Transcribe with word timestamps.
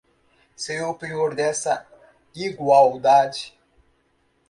Se 0.55 0.81
o 0.81 0.95
penhor 0.95 1.35
dessa 1.35 1.85
igualdade 2.33 3.53